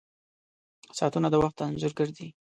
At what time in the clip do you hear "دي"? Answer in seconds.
2.17-2.27